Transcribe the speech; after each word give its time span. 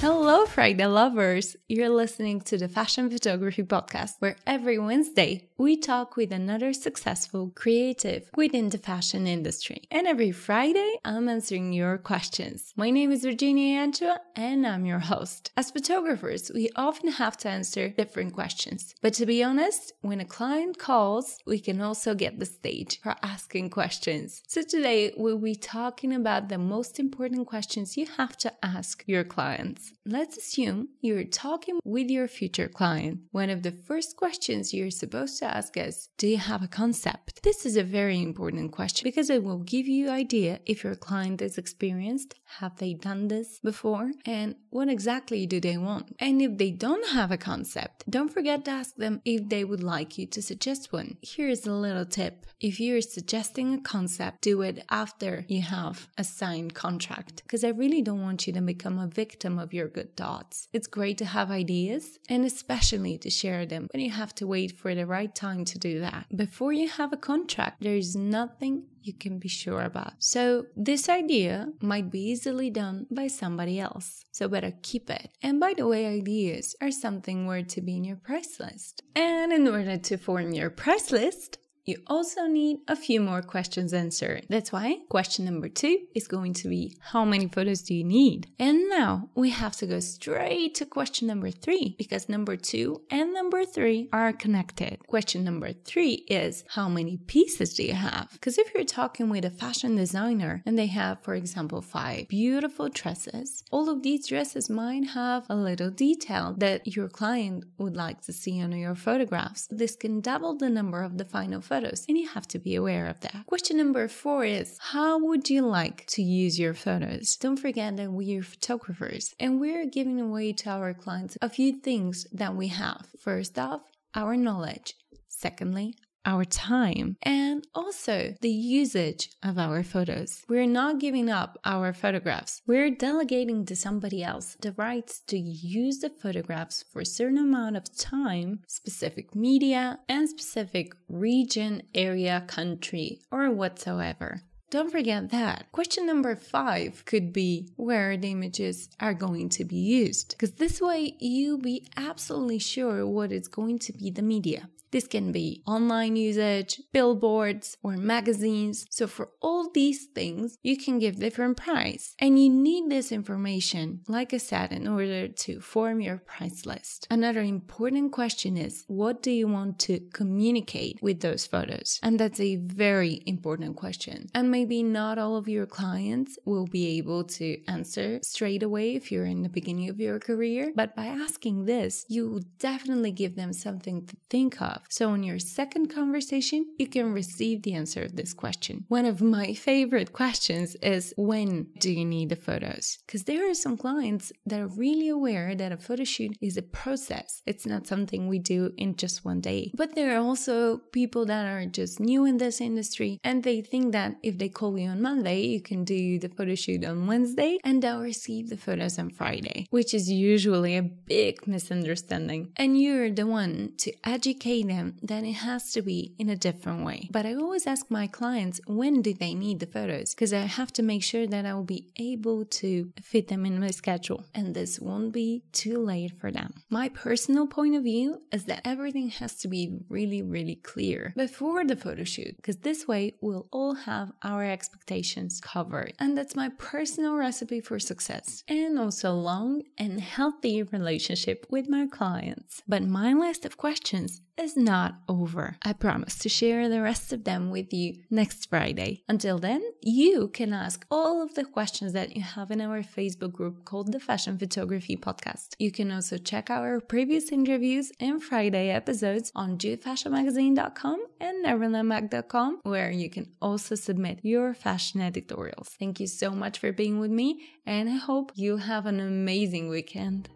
Hello, 0.00 0.44
Friday 0.44 0.84
lovers! 0.84 1.56
You're 1.68 1.88
listening 1.88 2.42
to 2.42 2.58
the 2.58 2.68
Fashion 2.68 3.08
Photography 3.08 3.62
Podcast, 3.62 4.16
where 4.18 4.36
every 4.46 4.78
Wednesday 4.78 5.48
we 5.56 5.78
talk 5.78 6.16
with 6.16 6.32
another 6.32 6.74
successful 6.74 7.50
creative 7.54 8.28
within 8.36 8.68
the 8.68 8.76
fashion 8.76 9.26
industry. 9.26 9.84
And 9.90 10.06
every 10.06 10.32
Friday, 10.32 10.96
I'm 11.02 11.30
answering 11.30 11.72
your 11.72 11.96
questions. 11.96 12.74
My 12.76 12.90
name 12.90 13.10
is 13.10 13.24
Verginiya 13.24 13.78
Yancheva, 13.78 14.18
and 14.36 14.66
I'm 14.66 14.84
your 14.84 14.98
host. 14.98 15.50
As 15.56 15.70
photographers, 15.70 16.50
we 16.54 16.68
often 16.76 17.12
have 17.12 17.38
to 17.38 17.48
answer 17.48 17.88
different 17.88 18.34
questions. 18.34 18.94
But 19.00 19.14
to 19.14 19.24
be 19.24 19.42
honest, 19.42 19.94
when 20.02 20.20
a 20.20 20.26
client 20.26 20.76
calls, 20.78 21.38
we 21.46 21.58
can 21.58 21.80
also 21.80 22.14
get 22.14 22.38
the 22.38 22.44
stage 22.44 23.00
for 23.00 23.16
asking 23.22 23.70
questions. 23.70 24.42
So 24.46 24.60
today, 24.60 25.14
we'll 25.16 25.38
be 25.38 25.54
talking 25.54 26.12
about 26.12 26.50
the 26.50 26.58
most 26.58 27.00
important 27.00 27.46
questions 27.46 27.96
you 27.96 28.04
have 28.18 28.36
to 28.38 28.52
ask 28.62 29.02
your 29.06 29.24
clients. 29.24 29.85
Let's 30.04 30.36
assume 30.36 30.88
you're 31.00 31.24
talking 31.24 31.80
with 31.84 32.08
your 32.10 32.28
future 32.28 32.68
client. 32.68 33.20
One 33.32 33.50
of 33.50 33.62
the 33.62 33.72
first 33.72 34.16
questions 34.16 34.72
you're 34.72 34.90
supposed 34.90 35.38
to 35.38 35.46
ask 35.46 35.76
is 35.76 36.08
Do 36.18 36.26
you 36.28 36.38
have 36.38 36.62
a 36.62 36.68
concept? 36.68 37.42
This 37.42 37.66
is 37.66 37.76
a 37.76 37.82
very 37.82 38.20
important 38.22 38.72
question 38.72 39.04
because 39.04 39.30
it 39.30 39.42
will 39.42 39.58
give 39.58 39.86
you 39.86 40.08
idea 40.08 40.60
if 40.66 40.84
your 40.84 40.94
client 40.94 41.42
is 41.42 41.58
experienced, 41.58 42.34
have 42.58 42.76
they 42.76 42.94
done 42.94 43.28
this 43.28 43.60
before, 43.60 44.12
and 44.24 44.54
what 44.70 44.88
exactly 44.88 45.46
do 45.46 45.60
they 45.60 45.76
want? 45.76 46.14
And 46.18 46.40
if 46.40 46.58
they 46.58 46.70
don't 46.70 47.08
have 47.08 47.30
a 47.30 47.36
concept, 47.36 48.04
don't 48.08 48.32
forget 48.32 48.64
to 48.64 48.70
ask 48.70 48.96
them 48.96 49.20
if 49.24 49.48
they 49.48 49.64
would 49.64 49.82
like 49.82 50.18
you 50.18 50.26
to 50.26 50.42
suggest 50.42 50.92
one. 50.92 51.16
Here's 51.22 51.66
a 51.66 51.72
little 51.72 52.06
tip. 52.06 52.46
If 52.60 52.80
you're 52.80 53.00
suggesting 53.00 53.74
a 53.74 53.80
concept, 53.80 54.42
do 54.42 54.62
it 54.62 54.84
after 54.90 55.44
you 55.48 55.62
have 55.62 56.08
a 56.16 56.24
signed 56.24 56.74
contract 56.74 57.42
because 57.42 57.64
I 57.64 57.68
really 57.68 58.02
don't 58.02 58.22
want 58.22 58.46
you 58.46 58.52
to 58.54 58.60
become 58.60 58.98
a 58.98 59.06
victim 59.06 59.58
of 59.58 59.72
your 59.76 59.88
good 59.88 60.16
thoughts. 60.16 60.68
It's 60.72 60.86
great 60.98 61.18
to 61.18 61.24
have 61.36 61.50
ideas 61.50 62.18
and 62.28 62.44
especially 62.44 63.18
to 63.18 63.30
share 63.30 63.64
them, 63.66 63.88
but 63.92 64.00
you 64.00 64.10
have 64.10 64.34
to 64.36 64.46
wait 64.46 64.72
for 64.80 64.94
the 64.94 65.06
right 65.06 65.32
time 65.34 65.64
to 65.66 65.78
do 65.78 66.00
that. 66.00 66.26
Before 66.34 66.72
you 66.72 66.88
have 66.88 67.12
a 67.12 67.16
contract, 67.30 67.76
there 67.80 67.96
is 67.96 68.16
nothing 68.16 68.74
you 69.06 69.14
can 69.14 69.38
be 69.38 69.48
sure 69.48 69.82
about. 69.82 70.14
So, 70.18 70.66
this 70.74 71.08
idea 71.08 71.68
might 71.80 72.10
be 72.10 72.20
easily 72.32 72.70
done 72.70 73.06
by 73.10 73.28
somebody 73.28 73.78
else. 73.78 74.24
So, 74.32 74.48
better 74.48 74.72
keep 74.82 75.08
it. 75.10 75.30
And 75.42 75.60
by 75.60 75.74
the 75.74 75.86
way, 75.86 76.06
ideas 76.06 76.74
are 76.80 76.90
something 76.90 77.46
worth 77.46 77.68
to 77.68 77.80
be 77.82 77.96
in 77.96 78.04
your 78.04 78.16
price 78.16 78.58
list. 78.58 79.02
And 79.14 79.52
in 79.52 79.68
order 79.68 79.96
to 79.96 80.16
form 80.16 80.52
your 80.52 80.70
price 80.70 81.12
list, 81.12 81.58
you 81.86 82.02
also 82.08 82.46
need 82.48 82.78
a 82.88 82.96
few 82.96 83.20
more 83.20 83.42
questions 83.42 83.94
answered. 83.94 84.44
That's 84.48 84.72
why 84.72 84.98
question 85.08 85.44
number 85.44 85.68
two 85.68 86.00
is 86.16 86.26
going 86.26 86.52
to 86.54 86.68
be 86.68 86.96
how 86.98 87.24
many 87.24 87.46
photos 87.46 87.82
do 87.82 87.94
you 87.94 88.02
need? 88.02 88.48
And 88.58 88.88
now 88.88 89.30
we 89.36 89.50
have 89.50 89.76
to 89.76 89.86
go 89.86 90.00
straight 90.00 90.74
to 90.76 90.84
question 90.84 91.28
number 91.28 91.52
three 91.52 91.94
because 91.96 92.28
number 92.28 92.56
two 92.56 93.02
and 93.08 93.32
number 93.32 93.64
three 93.64 94.08
are 94.12 94.32
connected. 94.32 94.98
Question 95.06 95.44
number 95.44 95.72
three 95.72 96.24
is 96.28 96.64
how 96.70 96.88
many 96.88 97.18
pieces 97.18 97.74
do 97.74 97.84
you 97.84 97.94
have? 97.94 98.30
Because 98.32 98.58
if 98.58 98.74
you're 98.74 98.84
talking 98.84 99.28
with 99.28 99.44
a 99.44 99.50
fashion 99.50 99.94
designer 99.94 100.64
and 100.66 100.76
they 100.76 100.86
have, 100.86 101.22
for 101.22 101.34
example, 101.36 101.82
five 101.82 102.26
beautiful 102.26 102.88
dresses, 102.88 103.62
all 103.70 103.88
of 103.88 104.02
these 104.02 104.26
dresses 104.26 104.68
might 104.68 105.10
have 105.10 105.46
a 105.48 105.54
little 105.54 105.90
detail 105.90 106.52
that 106.58 106.96
your 106.96 107.08
client 107.08 107.64
would 107.78 107.96
like 107.96 108.22
to 108.22 108.32
see 108.32 108.60
on 108.60 108.72
your 108.72 108.96
photographs. 108.96 109.68
This 109.70 109.94
can 109.94 110.20
double 110.20 110.56
the 110.56 110.68
number 110.68 111.04
of 111.04 111.16
the 111.16 111.24
final 111.24 111.60
photos 111.60 111.75
photos, 111.80 112.04
and 112.08 112.16
you 112.18 112.28
have 112.28 112.48
to 112.48 112.58
be 112.58 112.74
aware 112.74 113.06
of 113.06 113.20
that. 113.20 113.44
Question 113.46 113.76
number 113.76 114.08
four 114.08 114.44
is 114.44 114.78
How 114.80 115.18
would 115.18 115.50
you 115.50 115.62
like 115.62 116.06
to 116.08 116.22
use 116.22 116.58
your 116.58 116.74
photos? 116.74 117.36
Don't 117.36 117.58
forget 117.58 117.96
that 117.96 118.12
we 118.12 118.36
are 118.36 118.42
photographers 118.42 119.34
and 119.38 119.60
we're 119.60 119.86
giving 119.86 120.20
away 120.20 120.52
to 120.54 120.70
our 120.70 120.94
clients 120.94 121.36
a 121.42 121.48
few 121.48 121.80
things 121.80 122.26
that 122.32 122.54
we 122.54 122.68
have. 122.68 123.06
First 123.18 123.58
off, 123.58 123.82
our 124.14 124.36
knowledge. 124.36 124.94
Secondly, 125.28 125.94
our 126.26 126.44
time, 126.44 127.16
and 127.22 127.66
also 127.74 128.34
the 128.42 128.50
usage 128.50 129.30
of 129.42 129.58
our 129.58 129.82
photos. 129.82 130.42
We're 130.48 130.66
not 130.66 130.98
giving 130.98 131.30
up 131.30 131.58
our 131.64 131.92
photographs. 131.92 132.60
We're 132.66 132.90
delegating 132.90 133.64
to 133.66 133.76
somebody 133.76 134.22
else 134.22 134.56
the 134.60 134.72
rights 134.72 135.20
to 135.28 135.38
use 135.38 136.00
the 136.00 136.10
photographs 136.10 136.84
for 136.92 137.00
a 137.00 137.06
certain 137.06 137.38
amount 137.38 137.76
of 137.76 137.96
time, 137.96 138.60
specific 138.66 139.34
media, 139.34 140.00
and 140.08 140.28
specific 140.28 140.92
region, 141.08 141.82
area, 141.94 142.44
country, 142.46 143.20
or 143.30 143.50
whatsoever. 143.50 144.42
Don't 144.68 144.90
forget 144.90 145.30
that. 145.30 145.70
Question 145.70 146.06
number 146.06 146.34
five 146.34 147.04
could 147.04 147.32
be 147.32 147.68
where 147.76 148.16
the 148.16 148.32
images 148.32 148.88
are 148.98 149.14
going 149.14 149.48
to 149.50 149.64
be 149.64 149.76
used. 149.76 150.30
Because 150.30 150.52
this 150.52 150.80
way 150.80 151.16
you'll 151.20 151.58
be 151.58 151.86
absolutely 151.96 152.58
sure 152.58 153.06
what 153.06 153.30
is 153.30 153.46
going 153.46 153.78
to 153.80 153.92
be 153.92 154.10
the 154.10 154.22
media. 154.22 154.68
This 154.90 155.06
can 155.06 155.32
be 155.32 155.62
online 155.66 156.16
usage, 156.16 156.80
billboards, 156.92 157.76
or 157.82 157.96
magazines. 157.96 158.86
So 158.90 159.06
for 159.06 159.30
all 159.42 159.70
these 159.70 160.06
things, 160.06 160.56
you 160.62 160.76
can 160.76 160.98
give 160.98 161.18
different 161.18 161.56
price. 161.56 162.14
And 162.18 162.42
you 162.42 162.48
need 162.48 162.88
this 162.88 163.12
information, 163.12 164.00
like 164.08 164.32
I 164.32 164.38
said, 164.38 164.72
in 164.72 164.86
order 164.86 165.28
to 165.28 165.60
form 165.60 166.00
your 166.00 166.18
price 166.18 166.64
list. 166.66 167.06
Another 167.10 167.42
important 167.42 168.12
question 168.12 168.56
is 168.56 168.84
what 168.86 169.22
do 169.22 169.30
you 169.30 169.48
want 169.48 169.78
to 169.80 170.00
communicate 170.12 170.98
with 171.02 171.20
those 171.20 171.46
photos? 171.46 172.00
And 172.02 172.18
that's 172.18 172.40
a 172.40 172.56
very 172.56 173.22
important 173.26 173.76
question. 173.76 174.28
And 174.34 174.50
maybe 174.56 174.82
not 174.82 175.18
all 175.18 175.36
of 175.36 175.46
your 175.56 175.66
clients 175.66 176.38
will 176.46 176.66
be 176.66 176.98
able 176.98 177.22
to 177.38 177.46
answer 177.76 178.08
straight 178.22 178.62
away 178.62 178.86
if 178.94 179.04
you're 179.12 179.30
in 179.34 179.42
the 179.42 179.54
beginning 179.58 179.88
of 179.90 180.00
your 180.00 180.18
career. 180.18 180.72
But 180.74 180.96
by 180.96 181.06
asking 181.26 181.56
this, 181.66 182.06
you 182.08 182.24
definitely 182.58 183.12
give 183.12 183.34
them 183.36 183.52
something 183.52 184.06
to 184.06 184.16
think 184.30 184.52
of 184.62 184.76
so, 184.88 185.12
in 185.14 185.22
your 185.22 185.38
second 185.38 185.86
conversation, 186.00 186.60
you 186.78 186.86
can 186.86 187.12
receive 187.12 187.62
the 187.62 187.74
answer 187.74 188.02
of 188.02 188.16
this 188.16 188.32
question. 188.32 188.84
One 188.88 189.04
of 189.04 189.20
my 189.20 189.52
favorite 189.52 190.12
questions 190.12 190.74
is 190.96 191.12
when 191.16 191.66
do 191.78 191.90
you 191.92 192.04
need 192.04 192.28
the 192.30 192.36
photos? 192.36 192.98
Because 193.04 193.24
there 193.24 193.50
are 193.50 193.54
some 193.64 193.76
clients 193.76 194.32
that 194.46 194.60
are 194.60 194.68
really 194.68 195.08
aware 195.08 195.54
that 195.54 195.72
a 195.72 195.76
photo 195.76 196.04
shoot 196.04 196.32
is 196.40 196.56
a 196.56 196.62
process, 196.62 197.42
it's 197.46 197.66
not 197.66 197.86
something 197.86 198.26
we 198.26 198.38
do 198.38 198.72
in 198.76 198.96
just 198.96 199.24
one 199.24 199.40
day. 199.40 199.70
But 199.74 199.94
there 199.94 200.14
are 200.16 200.24
also 200.30 200.78
people 200.92 201.26
that 201.26 201.44
are 201.46 201.66
just 201.66 202.00
new 202.00 202.24
in 202.24 202.38
this 202.38 202.60
industry 202.60 203.20
and 203.22 203.42
they 203.42 203.60
think 203.60 203.92
that 203.92 204.16
if 204.22 204.38
they 204.38 204.45
call 204.48 204.78
you 204.78 204.88
on 204.88 205.02
Monday, 205.02 205.42
you 205.42 205.60
can 205.60 205.84
do 205.84 206.18
the 206.18 206.28
photo 206.28 206.54
shoot 206.54 206.84
on 206.84 207.06
Wednesday 207.06 207.58
and 207.64 207.82
they'll 207.82 208.00
receive 208.00 208.48
the 208.48 208.56
photos 208.56 208.98
on 208.98 209.10
Friday, 209.10 209.66
which 209.70 209.94
is 209.94 210.10
usually 210.10 210.76
a 210.76 210.82
big 210.82 211.46
misunderstanding. 211.46 212.52
And 212.56 212.80
you're 212.80 213.10
the 213.10 213.26
one 213.26 213.72
to 213.78 213.92
educate 214.04 214.68
them 214.68 214.96
then 215.02 215.24
it 215.24 215.34
has 215.34 215.72
to 215.72 215.82
be 215.82 216.14
in 216.18 216.28
a 216.28 216.36
different 216.36 216.84
way. 216.84 217.08
But 217.10 217.26
I 217.26 217.34
always 217.34 217.66
ask 217.66 217.90
my 217.90 218.06
clients 218.06 218.60
when 218.66 219.02
do 219.02 219.12
they 219.14 219.34
need 219.34 219.60
the 219.60 219.66
photos 219.66 220.14
because 220.14 220.32
I 220.32 220.40
have 220.40 220.72
to 220.74 220.82
make 220.82 221.02
sure 221.02 221.26
that 221.26 221.46
I 221.46 221.54
will 221.54 221.64
be 221.64 221.88
able 221.96 222.44
to 222.44 222.92
fit 223.02 223.28
them 223.28 223.46
in 223.46 223.60
my 223.60 223.70
schedule 223.70 224.24
and 224.34 224.54
this 224.54 224.80
won't 224.80 225.12
be 225.12 225.42
too 225.52 225.78
late 225.78 226.12
for 226.18 226.30
them. 226.30 226.54
My 226.70 226.88
personal 226.88 227.46
point 227.46 227.76
of 227.76 227.84
view 227.84 228.22
is 228.32 228.44
that 228.44 228.62
everything 228.64 229.08
has 229.10 229.34
to 229.36 229.48
be 229.48 229.78
really, 229.88 230.22
really 230.22 230.56
clear 230.56 231.12
before 231.16 231.64
the 231.64 231.76
photo 231.76 232.04
shoot 232.04 232.36
because 232.36 232.58
this 232.58 232.86
way 232.86 233.14
we'll 233.20 233.46
all 233.50 233.74
have 233.74 234.12
our 234.36 234.44
expectations 234.44 235.40
covered. 235.40 235.92
And 235.98 236.16
that's 236.16 236.36
my 236.36 236.50
personal 236.58 237.16
recipe 237.16 237.60
for 237.60 237.78
success 237.78 238.44
and 238.48 238.78
also 238.78 239.10
a 239.10 239.24
long 239.32 239.62
and 239.78 240.00
healthy 240.00 240.62
relationship 240.62 241.46
with 241.50 241.68
my 241.68 241.86
clients. 241.86 242.62
But 242.68 242.82
my 242.82 243.12
list 243.12 243.44
of 243.44 243.56
questions 243.56 244.20
is 244.38 244.56
not 244.56 244.96
over. 245.08 245.56
I 245.62 245.72
promise 245.72 246.18
to 246.18 246.28
share 246.28 246.68
the 246.68 246.82
rest 246.82 247.12
of 247.12 247.24
them 247.24 247.50
with 247.50 247.72
you 247.72 248.02
next 248.10 248.50
Friday. 248.50 249.02
Until 249.08 249.38
then, 249.38 249.62
you 249.82 250.28
can 250.28 250.52
ask 250.52 250.84
all 250.90 251.22
of 251.22 251.34
the 251.34 251.44
questions 251.44 251.92
that 251.94 252.14
you 252.14 252.22
have 252.22 252.50
in 252.50 252.60
our 252.60 252.82
Facebook 252.82 253.32
group 253.32 253.64
called 253.64 253.92
the 253.92 254.00
Fashion 254.00 254.36
Photography 254.38 254.96
Podcast. 254.96 255.54
You 255.58 255.72
can 255.72 255.90
also 255.90 256.18
check 256.18 256.50
our 256.50 256.80
previous 256.80 257.32
interviews 257.32 257.92
and 257.98 258.22
Friday 258.22 258.68
episodes 258.68 259.32
on 259.34 259.58
jutefashionmagazine.com 259.58 261.06
and 261.20 261.44
neverlandmag.com, 261.44 262.60
where 262.64 262.90
you 262.90 263.08
can 263.08 263.32
also 263.40 263.74
submit 263.74 264.20
your 264.26 264.52
fashion 264.54 265.00
editorials. 265.00 265.70
Thank 265.78 266.00
you 266.00 266.06
so 266.06 266.30
much 266.30 266.58
for 266.58 266.72
being 266.72 266.98
with 266.98 267.10
me, 267.10 267.48
and 267.64 267.88
I 267.88 267.96
hope 267.96 268.32
you 268.34 268.58
have 268.58 268.86
an 268.86 269.00
amazing 269.00 269.68
weekend. 269.68 270.28